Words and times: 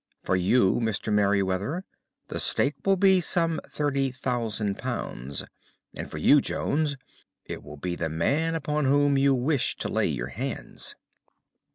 For 0.23 0.35
you, 0.35 0.77
Mr. 0.79 1.13
Merryweather, 1.13 1.85
the 2.29 2.39
stake 2.39 2.73
will 2.83 2.95
be 2.95 3.21
some 3.21 3.59
£ 3.65 3.69
30,000; 3.69 4.79
and 5.95 6.09
for 6.09 6.17
you, 6.17 6.41
Jones, 6.41 6.97
it 7.45 7.61
will 7.61 7.77
be 7.77 7.93
the 7.95 8.09
man 8.09 8.55
upon 8.55 8.85
whom 8.85 9.15
you 9.15 9.35
wish 9.35 9.75
to 9.75 9.89
lay 9.89 10.07
your 10.07 10.29
hands." 10.29 10.95